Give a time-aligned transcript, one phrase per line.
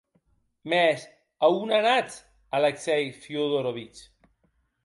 [0.69, 0.99] Mès,
[1.43, 2.13] a on anatz,
[2.57, 4.01] Aleksei Fiódorovich?